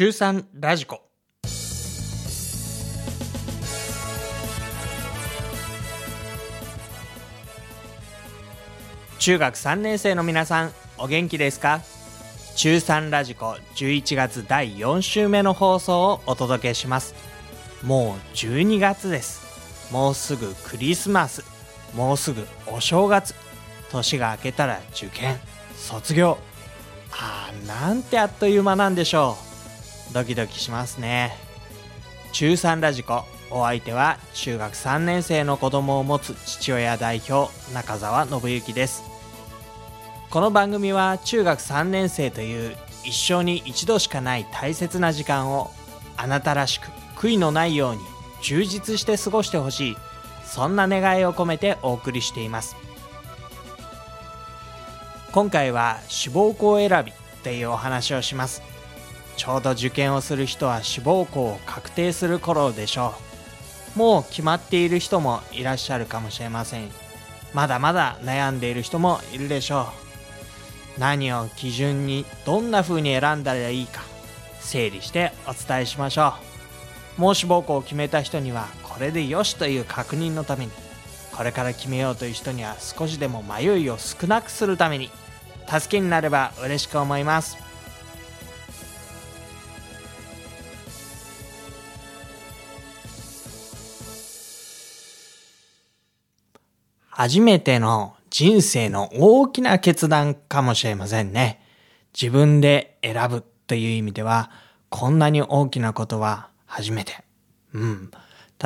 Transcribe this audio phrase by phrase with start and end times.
[0.00, 1.02] 中3ラジコ。
[9.18, 11.82] 中学3年生の皆さんお元気ですか？
[12.56, 17.14] 中3ラジコ11月第4週目の放送をお届けします。
[17.82, 19.92] もう12月です。
[19.92, 21.44] もうすぐクリスマス。
[21.94, 23.34] もうすぐお正月。
[23.90, 25.38] 年が明けたら受験
[25.76, 26.38] 卒業。
[27.12, 29.49] あーなんてあっという間なんでしょう。
[30.12, 31.36] ドキドキしますね。
[32.32, 33.24] 中3ラジコ。
[33.52, 39.02] お相手は中学3年生の子供を持つ父親代表中澤信之です。
[40.30, 45.70] この番組は中学3年生という一生に一度しかない大切な時間を
[46.16, 48.00] あなたらしく悔いのないように
[48.42, 49.96] 充実して過ごしてほしい
[50.44, 52.76] そんな願いを込めてお送りしています。
[55.32, 58.69] 今回は志望校選びっていうお話をします。
[59.36, 63.14] ちょうど受験をする人は志望校を確定する頃でしょ
[63.96, 63.98] う。
[63.98, 66.88] もう決まっている人もいらっしゃるかもしれません。
[67.52, 69.88] まだまだ悩んでいる人もいるでしょ
[70.96, 71.00] う。
[71.00, 74.02] 何を基準にどんな風に選んだらいいか
[74.60, 76.34] 整理してお伝えしましょ
[77.18, 77.20] う。
[77.20, 80.72] もう志望校を決めた人にはこれでよしという確認のために
[81.32, 85.10] これから決めようという人には少しでも迷いを少なくするために
[85.68, 87.69] 助けになれば嬉しく思います。
[97.22, 101.60] 初めての人生の大きな決断かもしれませんね。
[102.18, 104.50] 自分で選ぶという意味では、
[104.88, 107.22] こんなに大きなことは初めて。
[107.74, 108.10] うん。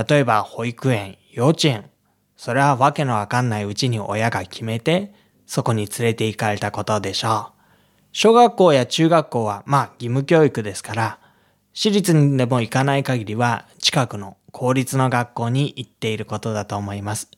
[0.09, 1.91] 例えば保育園、幼稚園。
[2.37, 5.13] それはわけのわかんないうちに親が決めて、
[5.47, 7.61] そこに連れて行かれたことでしょう。
[8.13, 11.19] 小学校や中学校はまあ義務教育ですから、
[11.73, 17.29] 私立にでも行かない限りは近くの公立の学校に行っていることだと思います。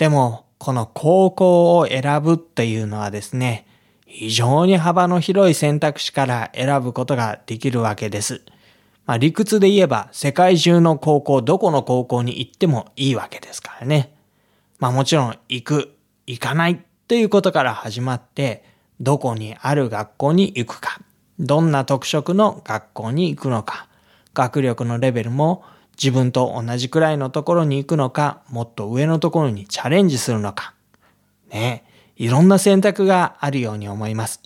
[0.00, 3.66] でも、この高校を選ぶっていうのはですね、
[4.06, 8.40] 非常に幅の広い選択肢から選ぶことができるわけです。
[9.04, 14.16] まあ理屈で言えば世界中の高校、どこの高校に行ってもいいわけですからね。
[14.78, 15.94] まあもちろん行く、
[16.26, 18.64] 行かないということから始まって、
[19.00, 20.98] どこにある学校に行くか、
[21.38, 23.86] どんな特色の学校に行くのか、
[24.32, 25.62] 学力のレベルも
[26.02, 30.74] 自分と同じくらいのところに行くのか、もっと上のところにチャレンジするのか。
[31.50, 31.84] ね
[32.16, 34.42] いろんな選択があるように思います。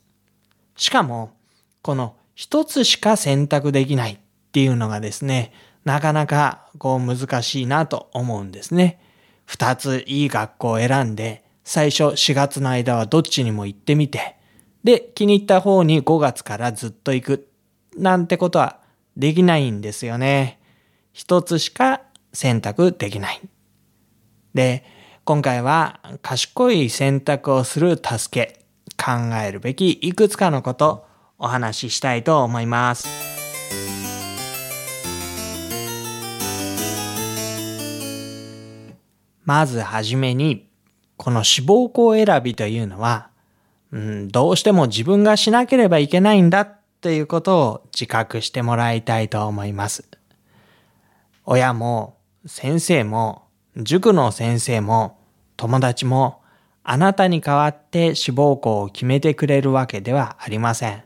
[0.77, 1.31] しかも、
[1.83, 4.19] この一つしか選択できないっ
[4.53, 5.53] ていうのがですね、
[5.85, 9.01] なかなかこう難しいなと思うんですね。
[9.45, 14.37] 二ついい学校を選んで、最初4月の間はどっちにも行ってみて、
[14.83, 17.49] で、気に入った方に5月からずっと行く、
[17.97, 18.81] なんてことは
[19.17, 20.59] できないんですよね。
[21.15, 22.01] 一つしか
[22.33, 23.41] 選択できない。
[24.53, 24.85] で、
[25.23, 28.65] 今回は賢い選択をする助け、
[28.97, 31.07] 考えるべきいくつかのこと
[31.39, 33.07] お話ししたいと思います。
[39.45, 40.69] まずはじめに、
[41.17, 43.31] この志望校選びというのは、
[43.93, 50.09] うん、どうしても自分がしなければいけないんだっていうことを自覚してもらいたいと思います。
[51.47, 52.17] 親も
[52.47, 53.45] 先生も
[53.77, 55.19] 塾の先生も
[55.57, 56.43] 友達も
[56.83, 61.05] あなたに代わって志望校を決めてくれるわけではありません。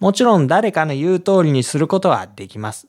[0.00, 2.88] もちろん誰かの言う通りにすることはできます。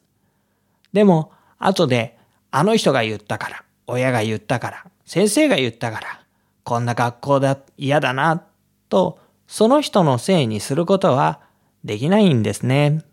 [0.92, 2.18] でも、後で
[2.52, 6.22] あの人が言ったから、親が言ったから、先生が言ったから、
[6.64, 8.44] こんな学校だ、嫌だな、
[8.90, 11.40] と、その人のせいにすることは
[11.84, 13.04] できないんですね。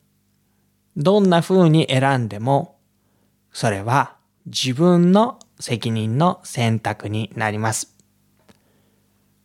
[0.96, 2.76] どんな風に選んでも
[3.52, 7.94] それは自分の責任の選択になります。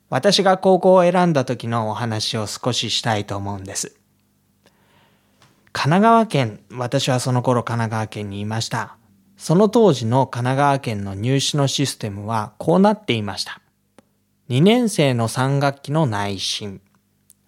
[0.10, 3.98] 私が高校を選んだ時のお話を少ししたいと思うんです。
[5.74, 8.96] 神奈川県、私はその頃神奈川県にいました。
[9.36, 13.62] その当時の神奈川県の入試のシステムはこうなっていました。
[14.50, 16.82] 2年生の3学期の内心、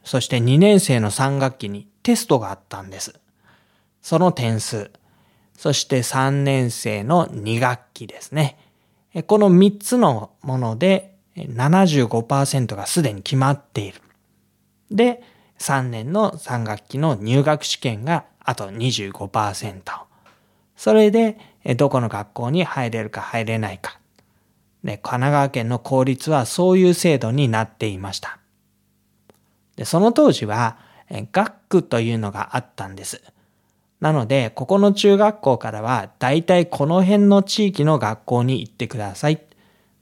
[0.03, 3.19] そして2年生の3学期にテストがあったんです。
[4.01, 4.91] その点数、
[5.59, 8.57] そして3年生の2学期ですね。
[9.27, 14.01] この3つのもので75%がすでに決まっている。
[14.89, 15.21] で、
[15.57, 19.81] 3年の3学期の入学試験があと25%。
[20.77, 21.38] それで、
[21.75, 24.00] どこの学校に入れるか入れないか。
[24.85, 28.39] で、神奈川県の公立はそういう制度になっていました。
[29.75, 30.77] で、その当時は、
[31.09, 33.21] 学区というのがあったんです。
[34.00, 39.42] なので、ここの中学校からは、だいたいこの辺の地域の学校に行ってください。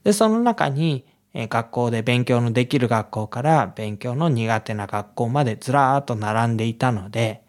[0.03, 7.43] で、その中に、学校で勉強のできる学校から勉強の苦手な学校までずらーっと並んでいたので、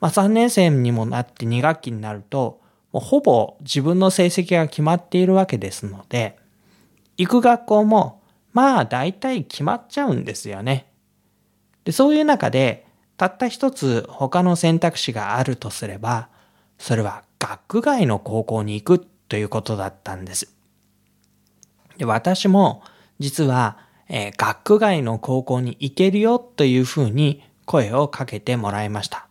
[0.00, 2.60] まあ3年生にもなって2学期になると、
[2.92, 6.38] もうほぼ自分の成績が決まっているわけですので、
[7.16, 10.86] 行く学校もまあ大体決まっちゃうんですよね。
[11.84, 12.85] で、そういう中で、
[13.16, 16.28] たった一つ他の選択肢があるとすれば、
[16.78, 20.52] それは学外の高校に行くということだったんです。
[21.96, 22.82] で私も
[23.18, 23.78] 実は、
[24.08, 29.26] えー、学外の高校に行けるよというふうに声をかけてもらいました。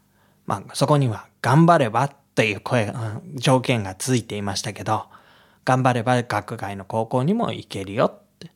[0.45, 5.05] まあ、そこには頑張ればという声、うん、条件がついていましたけど、
[5.63, 8.51] 頑張れば学外の高校にも行けるよって。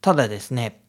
[0.00, 0.81] ただですね、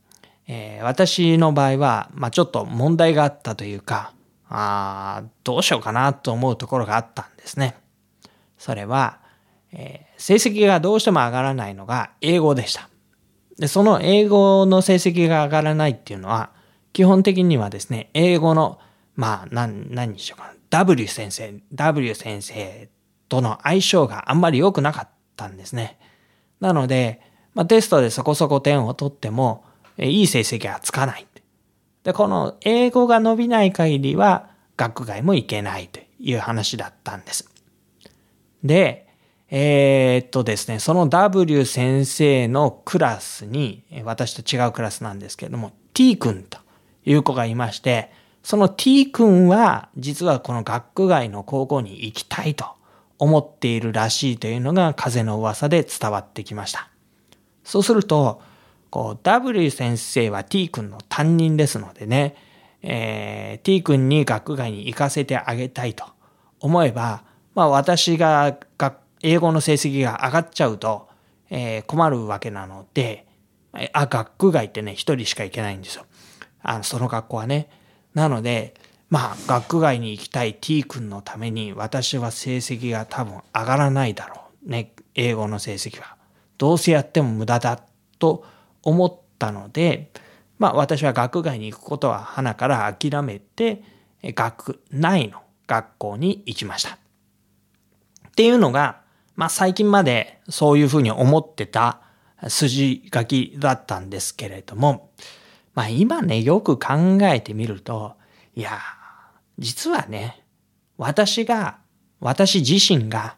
[0.48, 4.14] えー、私の場合は、まあ、ちょっと問題があったというか、
[4.50, 7.76] あどうしようかなと思うところがあったんですね。
[8.58, 9.20] それは、
[9.72, 12.90] えー、成績がどうしても上がらないのが英語でした。
[13.58, 16.52] で、その英語の成績が上がらないっていうのは、
[16.92, 18.80] 基本的にはですね、英語の、
[19.16, 20.54] まあ、何、何にしようかな。
[20.70, 22.90] W 先生、W 先生
[23.30, 26.00] との相性があんまり良くなかったんですね。
[26.60, 27.22] なので、
[27.54, 29.64] まあ、テストでそこそこ点を取っても、
[29.98, 31.28] いい成績はつかない。
[32.04, 37.50] で、この英語が伸びない限りは、学外も行けないという話だったんです。
[38.64, 39.08] で、
[39.50, 46.58] えー、っとですね、その W 先生のクラスに、私と違うクラスなんですけれども、T 君と
[47.06, 48.12] いう子がいまして、
[48.42, 52.66] その T 君は実はこの学区外の高校に行きたいと
[53.18, 56.90] 思っているらしいというのが風の噂で伝わってきました。
[57.64, 58.42] そうすると、
[58.94, 62.36] こう W 先生は T 君の担任ですのでね、
[62.84, 66.06] えー、T 君に学外に行かせてあげたいと
[66.60, 67.24] 思えば、
[67.56, 71.10] まあ私が学英語の成績が上がっちゃうと、
[71.50, 73.26] えー、困るわけなので、
[73.94, 76.06] あ、学外ってね、一人しか行けないんですよ。
[76.62, 77.70] あの、その学校はね。
[78.14, 78.76] なので、
[79.10, 84.70] まあ、学外に行きたい T 君のために、私は成績が多分上がらないだろう。
[84.70, 86.16] ね、英語の成績は。
[86.60, 87.82] どうせやっても無駄だ
[88.20, 88.46] と
[88.84, 90.12] 思ったので、
[90.60, 93.84] まあ私は学外に行くことは花から諦めて、
[94.24, 96.98] 学内の学校に行きました。
[98.28, 99.02] っていうのが、
[99.36, 102.02] まあ最近までそういうふうに思ってた
[102.48, 105.12] 筋書きだったんですけれども、
[105.74, 108.16] まあ今ね、よく考えてみると、
[108.56, 108.80] いや、
[109.58, 110.44] 実はね、
[110.98, 111.80] 私が、
[112.20, 113.36] 私自身が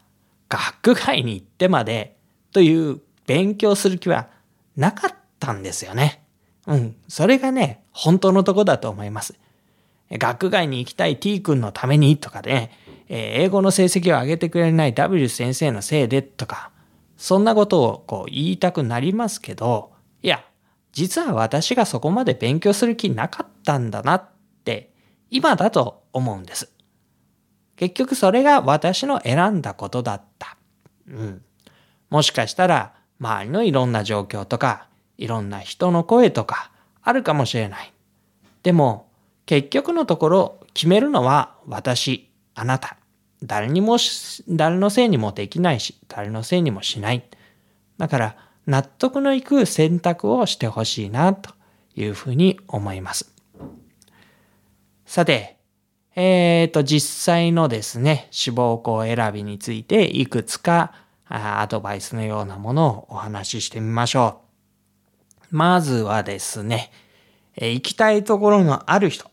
[0.48, 2.16] 学外に行ってまで
[2.52, 4.28] という勉強する気は
[4.76, 6.22] なかったんですよね。
[6.66, 6.96] うん。
[7.08, 9.34] それがね、本当のとこだと思います。
[10.10, 12.70] 学外に行きたい T 君のためにとかね、
[13.08, 16.70] え英語の成績を上げてくれない W 先生のせいでとか、
[17.16, 19.92] そんなことをこう言いたくなりますけど、
[20.22, 20.44] いや、
[20.92, 24.28] 実は私がそこまで勉強する気なかったんだなっ
[24.64, 24.90] て、
[25.30, 26.72] 今だと思うんです。
[27.76, 30.56] 結局それが私の選んだことだった。
[31.08, 31.42] うん。
[32.10, 36.70] もしかしたら、周りのいろんな状況とか、いろんな人の声とか、
[37.02, 37.92] あるかもしれない。
[38.62, 39.08] でも、
[39.46, 42.96] 結局のところ、決めるのは私、あなた。
[43.42, 43.96] 誰にも、
[44.48, 47.24] 誰のせいにもできないし、誰のせいにもしない。
[47.98, 51.54] だから、納得のいく選択をしてほしいな、と
[51.94, 53.32] いうふうに思います。
[55.06, 55.56] さて、
[56.16, 60.92] えっ、ー、と、実際のですね、志望校選びについていくつか
[61.28, 64.45] アドバイスのようなものをお話ししてみましょう。
[65.50, 66.90] まずはですね、
[67.56, 69.30] 行きたいところのある人。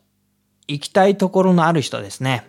[0.67, 2.47] 行きたいところのある人ですね。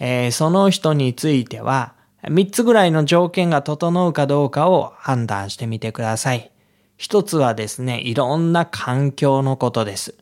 [0.00, 6.50] えー、その人については、3つぐらいの条件が整うかどうかを判断してみてください。
[6.96, 10.16] 一つはですね、いろんな環境のことです。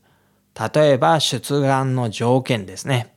[0.75, 3.15] 例えば、出願の条件ですね。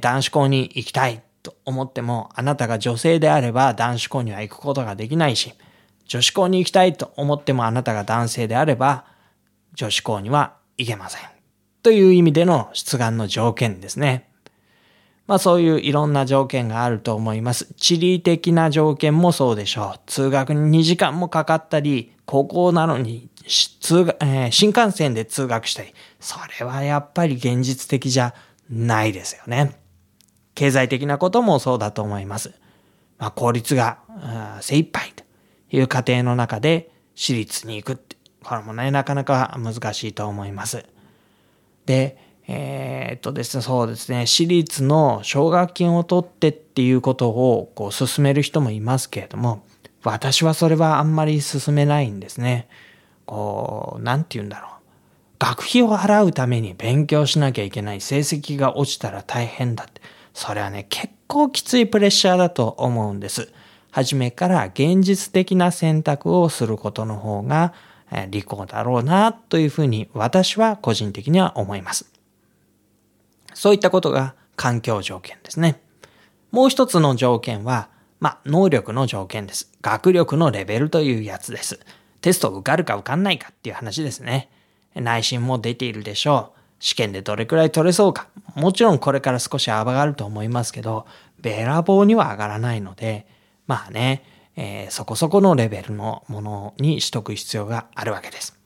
[0.00, 5.52] 男子校に行きたいと思っても、あなたが女性であれば男子校には行くことができないし、
[6.06, 9.04] 女子校に行きたいと思ってもあなたが男性であれば、
[9.74, 11.20] 女子校には行けません。
[11.82, 14.28] という意味での出願の条件ですね。
[15.26, 17.72] まあそういういろんな条件があると思います。
[17.74, 20.00] 地理的な条件もそうでしょう。
[20.06, 23.28] 通学に2時間もかかったり、高校なのに
[23.80, 25.94] 通学、えー、新幹線で通学したり。
[26.20, 28.34] それはやっぱり現実的じゃ
[28.68, 29.78] ないですよね。
[30.54, 32.52] 経済的なこともそうだと思います。
[33.18, 33.98] まあ効率が
[34.60, 35.12] 精一杯
[35.72, 40.84] いう過程の中で私立に行くって、これもね、なかなか難しいと思います。
[41.86, 49.64] で、えー、っとですね、そうですね、私立の奨学金を取ってっていうことをこう進める人もいますけれども、
[50.04, 52.68] 私はそれはあんまり進めないんですね。
[53.24, 54.72] こう、なんて言うんだろう。
[55.38, 60.00] 学費を払うために勉強しなきゃいけない成績が落ちたら大変だって。
[60.34, 63.52] それはね、結構きついプレッシャーだと思うんです。
[63.92, 67.74] 初めから現実的な選択をすることの方が
[68.30, 72.10] 利口だろうなというふうに私は個人的には思います。
[73.54, 75.78] そういったことが環境条件ですね。
[76.50, 79.70] もう一つの条件は、まあ、能力の条件です。
[79.82, 81.78] 学力のレベルというやつです。
[82.22, 84.48] テスト受かるか受かんないかっていう話ですね。
[84.94, 86.58] 内心も出ているでしょう。
[86.78, 88.28] 試験でどれくらい取れそうか。
[88.54, 91.06] もちろんこれから少し上がると思いますけど、
[91.40, 93.26] べらぼうには上がらないので、
[93.66, 94.24] まあね、
[94.56, 98.58] えー、そこそこのレベルのものにしとく必要があるわけです。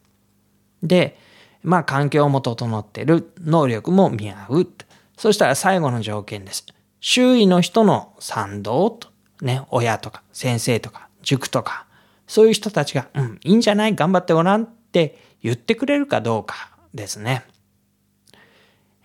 [0.83, 1.19] で、
[1.63, 4.69] まあ環境も整ってる、能力も見合う。
[5.17, 6.67] そしたら最後の条件です。
[7.01, 9.09] 周囲の人の賛同と、
[9.41, 11.87] ね、親とか先生とか塾とか、
[12.27, 13.95] そういう人たちが、うん、いいんじゃない？
[13.95, 17.45] 頑張ってごらんって言ってくれるかどうかですね。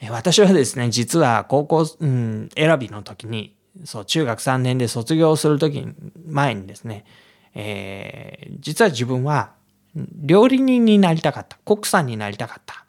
[0.10, 3.56] 私はですね、実は高校、うん、選びの時に、
[3.86, 5.94] そう、中学3年で卒業する時に、
[6.28, 7.06] 前にですね、
[7.54, 9.52] えー、実は自分は
[9.96, 11.58] 料理人になりたかった。
[11.66, 12.86] 国産になりたかった。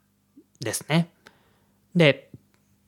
[0.61, 1.09] ですね。
[1.95, 2.31] で、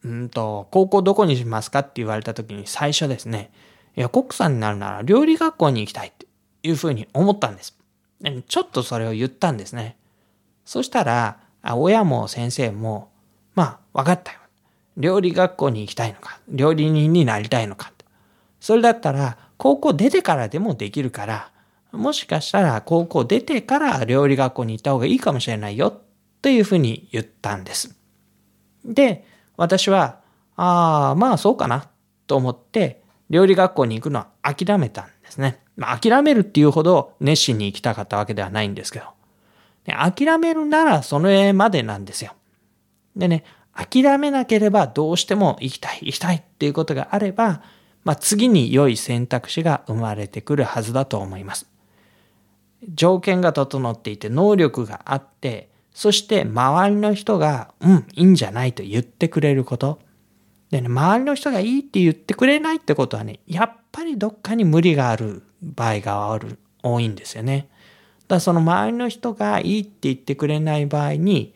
[0.05, 3.51] うんと、高校どこにしますかって言われた時に最初ですね、
[3.97, 6.27] いや、国産になるなら料理学校に行きたいって
[6.63, 7.77] いうふうに思ったんです。
[8.49, 9.97] ちょっとそれを言ったんですね。
[10.65, 13.11] そしたら、親も先生も、
[13.55, 14.39] まあ、分かったよ。
[14.97, 17.93] 料理学校に行きたいのか、料理人になりたいのか。
[18.61, 21.51] それだったら、高校出てからでもできるから、
[21.93, 26.01] もしかしたら高校出てから料理学校に行った方がいいかもしれないよ、
[26.43, 27.97] というふうに言ったんです。
[28.85, 30.21] で、私は、
[30.57, 31.89] ああ、まあそうかな、
[32.27, 35.61] と思って、料理学校に行くのは諦めたんですね。
[35.77, 39.07] まあ諦めるっていうほど熱心に行きたかったわけではないんですけど。
[39.87, 42.33] 諦めるならその絵までなんですよ。
[43.17, 47.62] でね、諦めなければどうしても行きたい、行きたいっていうことがあれば、
[48.04, 51.66] まあ、次に良い選択肢が生まれてくるはずだと思います。
[52.93, 60.00] 条件が整っていて能力があって、そして周りの人が、うん、いいんじゃないと言ってくれること。
[60.71, 67.69] でね、周りの人がいいって言ってくれないってことはね、やっぱりどっかに無理がある場合がある、多いんですよね。
[68.23, 71.54] だからその周りの人がいいって言ってくれない場合に、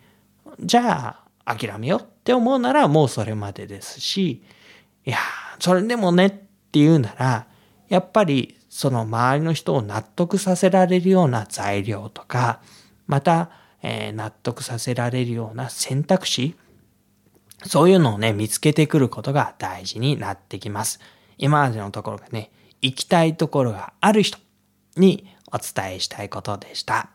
[0.60, 4.42] じゃあ諦めようって思うならもうそれまでですし、
[5.04, 5.18] いや、
[5.58, 7.46] それでもねって言うなら、
[7.88, 12.60] やっぱりその周りの人を納得させられるような材料とか、
[13.06, 13.50] また、
[13.82, 16.54] えー、納得させられるような選択肢、
[17.64, 21.00] そういうのをね、見つけてくることが大事になってきます。
[21.38, 22.50] 今までのところがね、
[22.82, 24.38] 行きたいところがある人
[24.96, 27.10] にお伝えしたいことでした。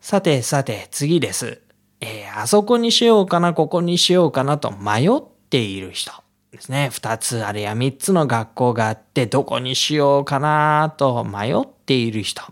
[0.00, 1.62] さてさて次です。
[2.00, 6.12] えー、あそこにしようかな、ここにしようかなと迷っている人
[6.52, 6.88] ですね。
[6.90, 12.42] 二つあるいは三つの学校があって、どこにしようかなと迷っている人。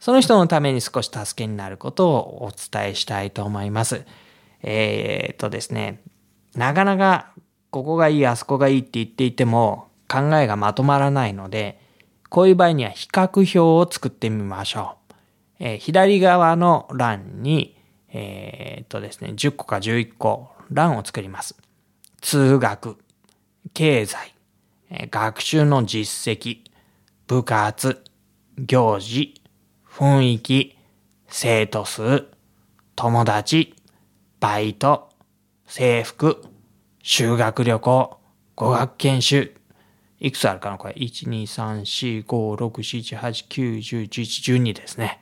[0.00, 4.04] その人のために少し助けになることをお伝えしたいと思います。
[4.62, 6.02] えー、っとですね、
[6.54, 7.32] なかなか
[7.70, 11.80] ここがいい、あそこがいいって言っていても考えがまとまらないので、
[12.30, 15.14] こういう場合には比較表を作ってみましょう。
[15.60, 17.77] えー、左側の欄に、
[18.10, 21.56] えー、っとですね、10個か11個欄を作ります。
[22.20, 22.96] 通学、
[23.74, 24.34] 経済、
[25.10, 26.60] 学習の実績、
[27.26, 28.02] 部活、
[28.58, 29.34] 行事、
[29.86, 30.78] 雰囲気、
[31.28, 32.26] 生徒数、
[32.96, 33.74] 友達、
[34.40, 35.10] バイト、
[35.66, 36.42] 制服、
[37.02, 38.18] 修学旅行、
[38.56, 39.54] 語学研修、
[40.20, 45.20] いくつあるかなこれ？1、2、3、4、5、6、7、8、9、10、11、12ですね。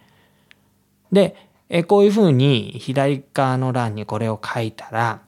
[1.12, 5.22] で、えこういうふうに左側の欄にこれを書いたら、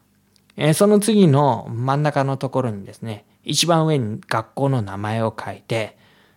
[0.57, 5.97] えその次の真ん中のところにですね、一番上に学校の名前を書いて、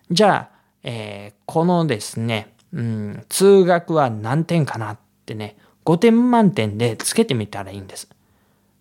[0.10, 0.50] じゃあ、
[0.84, 8.10] えー、このですね、うん、通学は何点かなってね、5点満点でつけてみたらいいんです。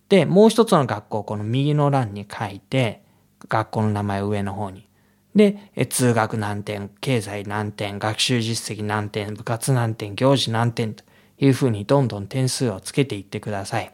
[0.08, 3.02] で、もう一つの学校、この右の欄に書いて、
[3.48, 4.86] 学校の名前上の方に。
[5.34, 11.04] で、通学何点、経済何点、学習実績何点、部活何点、行事何点と
[11.40, 13.92] いうふうにどんどん点数をつけていってください。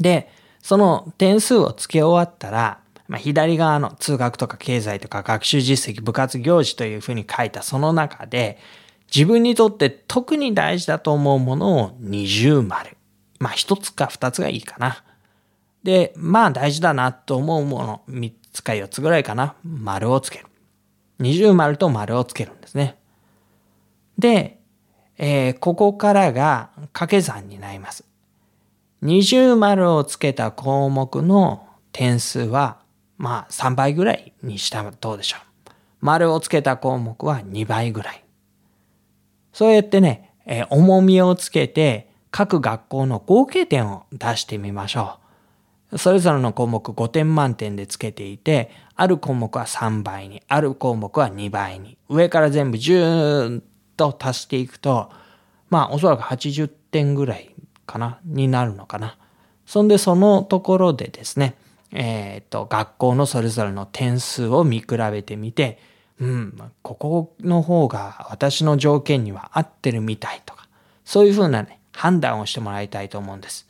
[0.00, 8.58] で、その点数をつけ終わったら、まあ、左側の通学とか経済とか学習実績、部活行事というふうに書いたその中で、
[9.14, 12.96] 自分にとって特に大事だと思うものを二重丸。
[13.38, 15.04] まあ一つか二つがいいかな。
[15.84, 19.54] で、まあ大事だなと思うもの、三つか四つぐらいかな。
[19.62, 20.46] 丸をつける。
[21.18, 22.96] 二重丸と丸をつけるんですね。
[24.18, 24.58] で、
[25.18, 28.04] えー、ここからが掛け算になります。
[29.00, 32.78] 二重丸をつけた項目の点数は、
[33.16, 35.70] まあ3倍ぐらいにしたらどうでしょう。
[36.00, 38.24] 丸をつけた項目は2倍ぐらい。
[39.52, 45.18] そうやってね、えー、重みをつけて各学校の合計点を出してみましょ
[45.92, 45.98] う。
[45.98, 53.62] それぞれの項目5点満点でつけていて、ある項目は3倍に、ある項目は2倍に、上から全部10
[53.96, 55.10] と足していくと、
[55.70, 57.54] まあおそらく80点ぐらい
[57.86, 59.18] かな、になるのかな。
[59.66, 61.54] そんでそのところでですね、
[61.92, 65.78] えっ、と、学校のそれぞれの点数を見比べてみて、
[66.20, 70.68] うん、ここの方が私の条件には合ってるみたいとか、
[71.04, 73.66] そういうふうなね、判断をしてもらいたいと思うんです。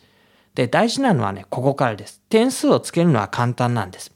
[0.55, 2.21] で、大事なのはね、ここからです。
[2.29, 4.13] 点数をつけるのは簡単なんです。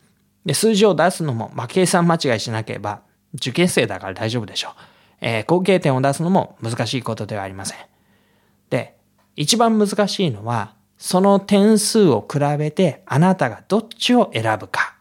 [0.47, 3.03] で、数字を出すのも、まあ、計算間違いしなければ、
[3.35, 4.73] 受験生だから大丈夫でしょう。
[5.21, 7.79] えー、合計点を出すのも難しいことではありません。
[8.71, 8.97] で、
[9.37, 14.97] 一番難しいのは、その点数を比べてあなたがどっちを選ぶか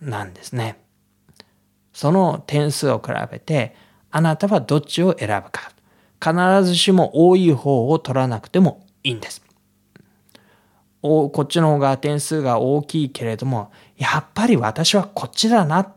[0.00, 0.78] なんですね。
[1.92, 3.76] その点数を比べて
[4.10, 5.72] あなたはどっちを選ぶか。
[6.18, 9.42] 必ずしも多い方を取らなくてもいいんです。
[11.02, 15.92] おこっちの方が点数が大きいけれども、やっぱり私はこっちだな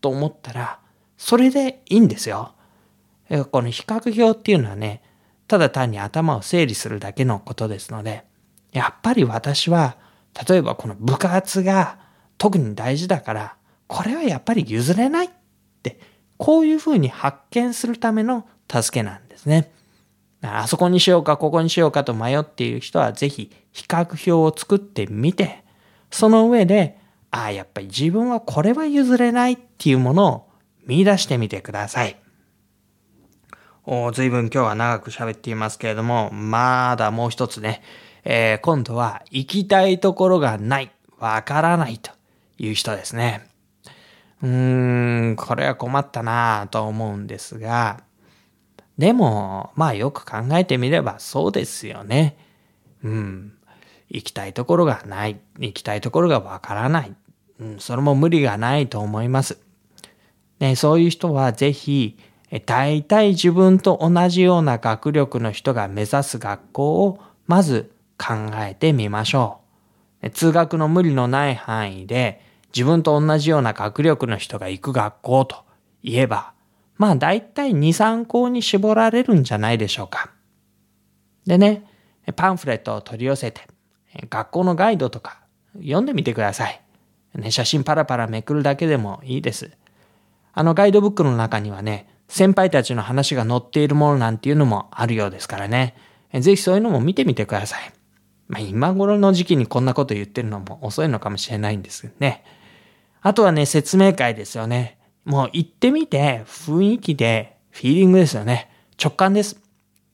[0.00, 0.80] と思ったら、
[1.16, 2.52] それでいいんですよ。
[3.50, 5.02] この比較表っていうのはね、
[5.46, 8.24] ただ単に頭を整理するだけのことですので、
[8.72, 9.96] やっぱり私は、
[10.48, 11.98] 例えばこの部活が
[12.38, 13.56] 特に大事だから、
[13.86, 15.30] これはやっぱり譲れないっ
[15.82, 15.98] て、
[16.38, 19.72] こういうふうに発見するための助けなんですね。
[20.42, 25.64] あそこにしようか、ここにしようかと迷っている人は、ぜひ比較表を作ってみて、
[26.10, 26.98] その上で、
[27.30, 30.48] ああ、やっぱり自分はこれは譲れないっていうものを
[30.86, 32.16] 見出してみてください。
[33.92, 37.82] お随分今日は長く喋っていますけれども、まだもう一つね、
[38.22, 42.12] えー、今度は行きたいところがない、わからないと
[42.56, 43.48] いう人ですね。
[44.44, 48.04] うーん、これは困ったなぁと思うんですが、
[48.96, 52.36] でも、まあよく考えてみればそうですよね。
[53.02, 53.54] うん。
[54.08, 55.40] 行きたいところがない。
[55.58, 57.16] 行きたいところがわからない。
[57.58, 59.58] うん、それも無理がないと思います。
[60.60, 62.16] ね、そういう人はぜひ、
[62.66, 69.60] 大体自分と同じような学力の人が目指す学校をまず考えてみましょ
[70.22, 70.30] う。
[70.30, 75.64] 通学の無理のない範囲で自分と同じような学力の人が行く学校と
[76.02, 76.52] 言えば、
[76.96, 80.30] まあ大体2、3校に絞られるんじゃないでしょうか。
[81.46, 81.84] でね、
[82.36, 83.62] パンフレットを取り寄せて、
[84.28, 85.40] 学校のガイドとか
[85.74, 86.80] 読んでみてください。
[87.34, 89.70] ね、写真パラパラめくるだけでもいいです。
[90.52, 95.96] あのガイドブックの中にはね、先輩たちの話が載っているものなんていうのもあるようですからね。
[96.32, 97.92] ぜひそういうのも見てみてください。
[98.46, 102.44] まあ今頃の時期にこんなこと言ってるのも遅いのかもしれないんですけどね。
[103.20, 104.98] あとはね、説明会ですよね。
[105.24, 108.70] もう行ってみて、雰囲気で、フィーリングですよね。
[109.02, 109.60] 直感です。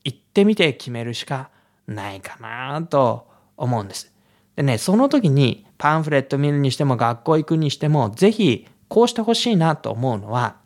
[0.02, 1.50] 行ってみて決めるしか
[1.86, 4.10] ないかなと思うんです。
[4.56, 10.56] でね、その時にパンフレット見るにしても学校行くにしても、ぜひこうしてほしいなと思うのは、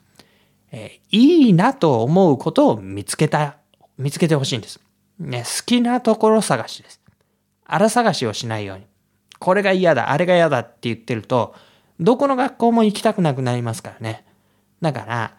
[0.72, 3.56] え、いいなと思うことを見つけた、
[3.98, 4.80] 見つけてほしいんです。
[5.18, 7.00] ね、好きなところ探しです。
[7.64, 8.87] 荒探しをしないように。
[9.38, 11.54] これが嫌だ、あれが嫌だって言ってると、
[11.98, 14.24] どこの学校も行きたくなくなりますからね。
[14.80, 15.35] だから、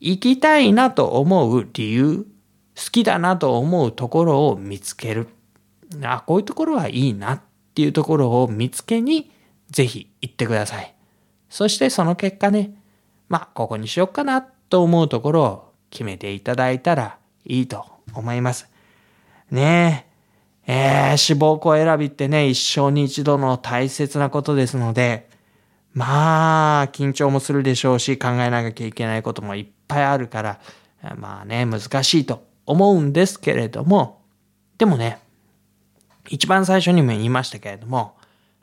[0.00, 2.26] 行きたいなと思う理由、
[2.76, 5.28] 好きだなと思うところを見つける。
[6.02, 7.40] あ、こういうところはいいなっ
[7.74, 9.30] ていうところを見つけに、
[9.70, 10.94] ぜひ行ってください。
[11.48, 12.74] そしてその結果ね、
[13.28, 18.68] まあ、ここにしよっかなと思うところを決めていただいたらいいと思います。
[19.50, 20.16] ねえ。
[20.68, 25.28] えー、志望校選びってね、一生に一度の大切なことですので、
[25.94, 30.60] まあ、緊張もするでしょうし、考えなきゃいけないこともいっぱいあるから、
[31.16, 34.20] まあね、難しいと思うんですけれども、
[34.76, 35.20] でもね、
[36.28, 38.16] 一番最初にも言いましたけれども、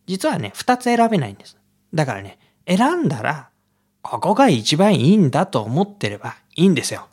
[0.06, 1.58] 実はね、二つ選べないんです。
[1.94, 2.38] だからね、
[2.68, 3.50] 選んだら、
[4.04, 7.08] ここが一番いいんだと思ってればいいんですよ。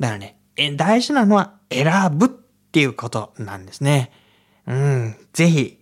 [0.00, 0.36] だからね、
[0.76, 4.10] 大事なのは選ぶっていうことなんですね。
[4.66, 5.78] うん、ぜひ、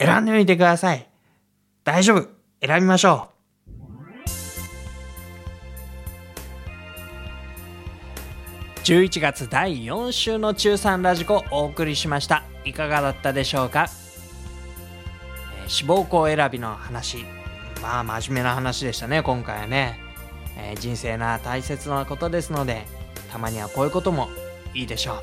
[0.00, 1.06] 選んでみてください。
[1.84, 2.28] 大丈夫。
[2.66, 3.36] 選びましょう。
[8.84, 13.88] 11月第4週の中3ラジコお送りしましたいかがだったでしょうか、
[15.62, 17.35] えー志望校選びの話
[17.86, 20.00] まあ真面目な話でしたね今回はね、
[20.58, 22.84] えー人生な大切なことですので
[23.30, 24.28] たまにはこういうことも
[24.74, 25.22] いいでしょう。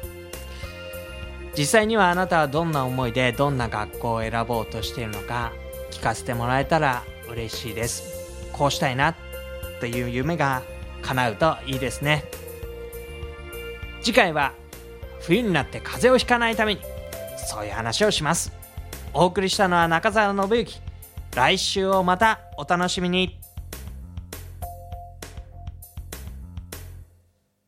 [1.55, 5.51] 実際にはあなたはどんな思いでどんな学校を選ぼうとしているのか
[5.91, 8.49] 聞かせてもらえたら嬉しいです。
[8.53, 9.15] こうしたいな
[9.79, 10.63] という夢が
[11.01, 12.23] 叶うといいですね。
[14.01, 14.53] 次回は
[15.21, 16.81] 冬になって風邪をひかないために
[17.47, 18.51] そういう話をします。
[19.13, 20.82] お送りしたのは中澤信之。
[21.35, 23.42] 来週をまたお楽しみに。